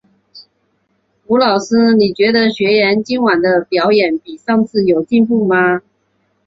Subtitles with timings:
[1.27, 5.83] 吴老师，你觉得学员今晚的表演比上次有进步吗？